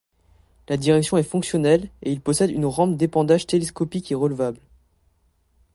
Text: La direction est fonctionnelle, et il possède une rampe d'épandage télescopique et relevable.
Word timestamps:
La 0.67 0.77
direction 0.77 1.17
est 1.17 1.21
fonctionnelle, 1.23 1.91
et 2.01 2.11
il 2.11 2.21
possède 2.21 2.49
une 2.49 2.65
rampe 2.65 2.97
d'épandage 2.97 3.45
télescopique 3.45 4.11
et 4.11 4.15
relevable. 4.15 4.59